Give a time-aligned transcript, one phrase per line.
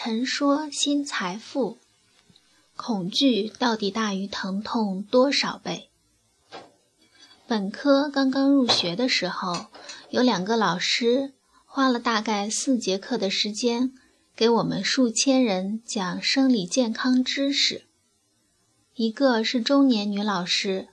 [0.00, 1.76] 陈说新财富，
[2.76, 5.90] 恐惧到底大于疼痛多少倍？
[7.48, 9.66] 本科刚刚入学的时候，
[10.10, 11.34] 有两个老师
[11.64, 13.92] 花了大概四节课的时间，
[14.36, 17.88] 给我们数千人讲生理健康知识。
[18.94, 20.90] 一个是中年女老师，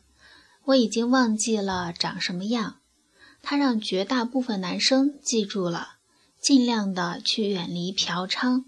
[0.63, 2.77] 我已经忘记了长什么样，
[3.43, 5.97] 她让绝大部分男生记住了，
[6.41, 8.63] 尽量的去远离嫖娼。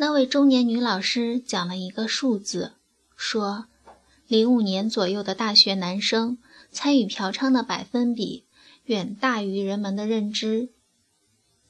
[0.00, 2.72] 那位中年女老师讲了一个数字，
[3.16, 3.66] 说，
[4.26, 6.38] 零五年左右的大学男生
[6.72, 8.46] 参与嫖娼的百分比
[8.84, 10.70] 远大于人们的认知。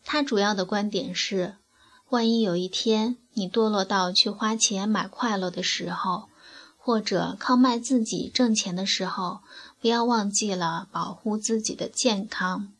[0.04, 1.56] 她主要的观点是，
[2.10, 6.28] 万一有一天你堕落到去花钱买快乐的时候，
[6.76, 9.40] 或者靠卖自己挣钱的时候，
[9.80, 12.72] 不要忘记了保护自己的健康。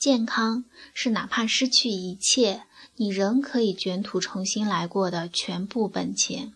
[0.00, 0.64] 健康
[0.94, 2.62] 是哪怕失去一切。
[2.96, 6.52] 你仍可以卷土重新来过的全部本钱。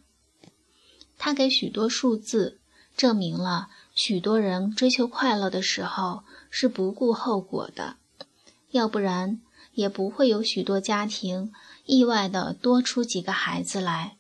[1.17, 2.59] 他给许多数字
[2.97, 7.97] 证明了许多人追求快乐的时候是不顾后果的，
[8.73, 9.41] 要不然
[9.73, 11.53] 也不会有许多家庭
[11.87, 14.17] 意外的多出几个孩子来，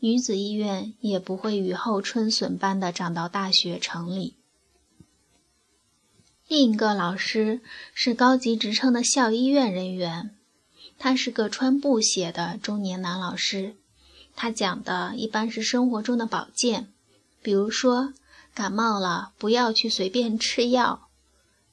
[0.00, 4.36] 女子医院也不会雨后春笋般的长到大学城里。
[6.48, 7.60] 另一个老师
[7.92, 10.34] 是高级职称的校医院人员。
[10.98, 13.76] 他是个穿布鞋的中年男老师，
[14.34, 16.90] 他讲的一般是生活中的保健，
[17.42, 18.14] 比如说
[18.54, 21.08] 感冒了不要去随便吃药，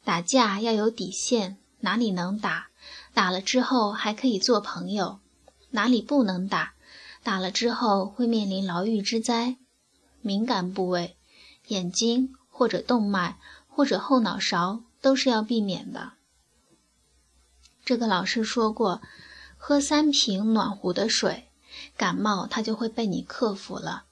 [0.04, 2.68] 打架要有底线，哪里能打，
[3.14, 5.20] 打了之后还可以做朋友；
[5.72, 6.74] 哪里不能打，
[7.24, 9.56] 打了之后会面临牢狱之灾。
[10.22, 11.16] 敏感部位，
[11.68, 13.38] 眼睛或者动脉
[13.76, 16.14] 或者后脑勺都是要避免的。
[17.84, 19.02] 这个老师说过，
[19.58, 21.50] 喝三瓶暖壶的水，
[21.98, 24.06] 感冒它就会被你克服了。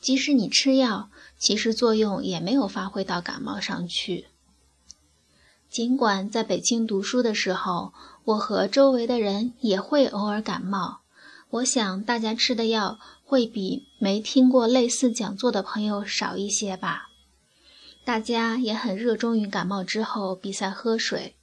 [0.00, 4.28] 即使你吃药，其实作用也没有发挥到感冒上去。
[5.68, 7.92] 尽管在北京读书的时候，
[8.24, 11.00] 我和周围的人也会偶尔感冒，
[11.50, 17.09] 我想大家吃的药会比没听过类似讲座的朋友少一些吧。
[18.10, 21.36] 大家也很热衷于感冒之后比赛喝水。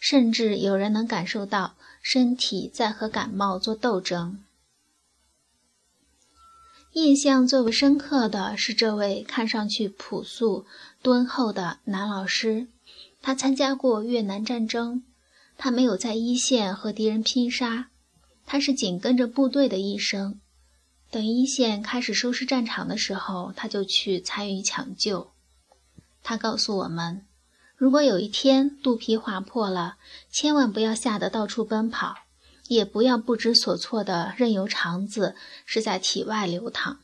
[0.00, 4.42] 甚至有人能感受到身体在和感冒做斗争。
[6.94, 10.66] 印象最为深刻的是这位看上去朴素
[11.02, 12.66] 敦厚的男老师，
[13.22, 15.04] 他参加过越南战争，
[15.56, 17.90] 他没有在一线和敌人拼杀，
[18.44, 20.40] 他是紧跟着部队的医生。
[21.12, 25.30] 等一线开始收拾战场的时候，他就去参与抢救。
[26.22, 27.24] 他告诉我们。
[27.76, 29.96] 如果有一天肚皮划破了，
[30.30, 32.16] 千万不要吓得到处奔跑，
[32.66, 36.98] 也不要不知所措的任由肠子是在体外流淌。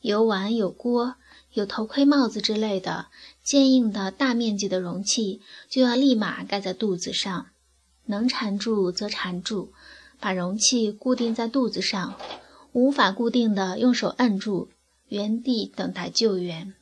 [0.00, 1.16] 有碗、有锅、
[1.52, 3.08] 有头盔、帽子之类的
[3.42, 7.48] 坚硬的大面积的容器，就要立马盖在肚子上，
[8.06, 9.72] 能缠住则缠住，
[10.20, 12.14] 把容器固定在肚子上，
[12.72, 14.70] 无法固定的用手按住，
[15.08, 16.74] 原地等待救援。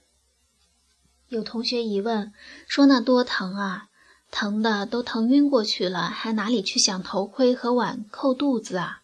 [1.28, 2.33] 有同学疑问
[2.66, 3.89] 说：“那多疼啊，
[4.31, 9.03] 疼的都疼晕过去了，还哪里去想头盔和碗扣肚子啊？”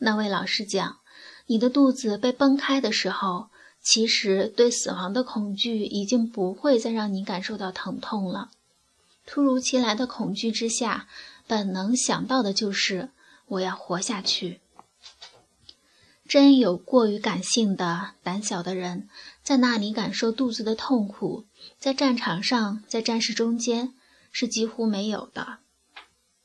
[0.00, 0.98] 那位老师讲
[1.46, 3.48] ：“你的肚子被崩开的时候，
[3.82, 8.50] 其实对死亡的恐惧已经不会再让你感受到疼痛了。
[9.26, 11.08] 突如其来的恐惧之下，
[11.46, 13.10] 本能想到的就是
[13.48, 14.60] 我要活下去。”
[16.28, 19.08] 真有过于感性的、胆小的人，
[19.42, 21.46] 在那里感受肚子的痛苦，
[21.78, 23.94] 在战场上，在战士中间
[24.30, 25.60] 是几乎没有的。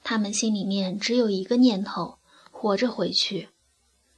[0.01, 2.17] 他们心里面只有一个念头：
[2.49, 3.49] 活着回去。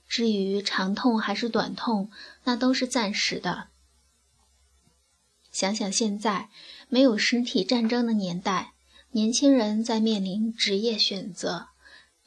[0.08, 2.12] 至于长痛还是短痛，
[2.44, 3.70] 那都是暂时的。
[5.52, 6.50] 想想现在
[6.90, 8.74] 没有实体战争的年代，
[9.12, 11.70] 年轻人在面临职业选择，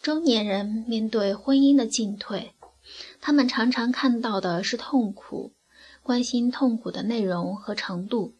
[0.03, 2.55] 中年人面对婚姻的进退。
[3.20, 5.52] 他们常常看到的是痛苦，
[6.02, 8.35] 关心痛苦的内容和程度；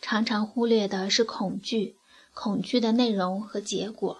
[0.00, 1.96] 常常忽略的是恐惧，
[2.34, 4.18] 恐惧的内容和结果。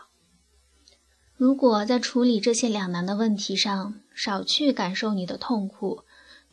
[1.37, 6.05] 如果在处理这些两难的问题上，少去感受你的痛苦，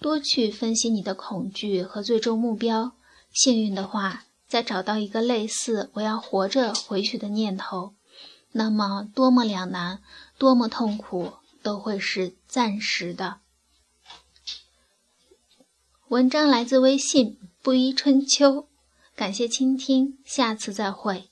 [0.01, 2.91] 多去分析你的恐惧和最终目标，
[3.31, 7.93] 幸运的话，再找到一个类似“我要活着回去”的念头，
[8.51, 10.01] 那么多么两难，
[10.37, 11.31] 多么痛苦。
[11.63, 13.39] 都会是暂时的。
[16.09, 18.67] 文章来自微信不衣春秋，
[19.15, 21.31] 感谢倾听，下次再会。